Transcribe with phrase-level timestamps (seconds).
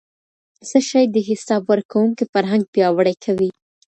[0.69, 3.49] څه شی د حساب ورکونې فرهنګ پیاوړی کوي؟